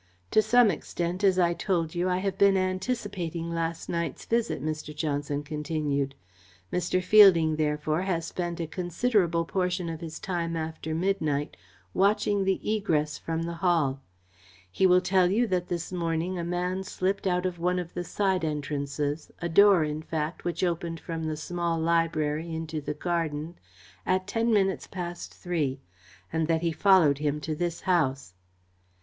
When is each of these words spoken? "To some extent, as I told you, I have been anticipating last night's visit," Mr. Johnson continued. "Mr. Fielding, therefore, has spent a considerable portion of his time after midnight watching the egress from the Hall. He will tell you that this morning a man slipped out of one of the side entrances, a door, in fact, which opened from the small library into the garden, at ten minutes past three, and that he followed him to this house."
"To 0.31 0.41
some 0.41 0.71
extent, 0.71 1.23
as 1.23 1.37
I 1.37 1.53
told 1.53 1.93
you, 1.93 2.09
I 2.09 2.17
have 2.17 2.35
been 2.35 2.57
anticipating 2.57 3.51
last 3.53 3.87
night's 3.87 4.25
visit," 4.25 4.59
Mr. 4.65 4.95
Johnson 4.95 5.43
continued. 5.43 6.15
"Mr. 6.73 7.03
Fielding, 7.03 7.55
therefore, 7.57 8.01
has 8.01 8.25
spent 8.25 8.59
a 8.59 8.65
considerable 8.65 9.45
portion 9.45 9.89
of 9.89 10.01
his 10.01 10.19
time 10.19 10.55
after 10.57 10.95
midnight 10.95 11.55
watching 11.93 12.45
the 12.45 12.57
egress 12.67 13.19
from 13.19 13.43
the 13.43 13.53
Hall. 13.61 13.99
He 14.71 14.87
will 14.87 15.01
tell 15.01 15.29
you 15.29 15.45
that 15.45 15.67
this 15.67 15.91
morning 15.93 16.39
a 16.39 16.43
man 16.43 16.83
slipped 16.83 17.27
out 17.27 17.45
of 17.45 17.59
one 17.59 17.77
of 17.77 17.93
the 17.93 18.03
side 18.03 18.43
entrances, 18.43 19.29
a 19.37 19.49
door, 19.49 19.83
in 19.83 20.01
fact, 20.01 20.43
which 20.43 20.63
opened 20.63 20.99
from 20.99 21.25
the 21.27 21.37
small 21.37 21.79
library 21.79 22.51
into 22.55 22.81
the 22.81 22.95
garden, 22.95 23.53
at 24.07 24.25
ten 24.25 24.51
minutes 24.51 24.87
past 24.87 25.31
three, 25.31 25.79
and 26.33 26.47
that 26.47 26.63
he 26.63 26.71
followed 26.71 27.19
him 27.19 27.39
to 27.41 27.53
this 27.55 27.81
house." 27.81 28.33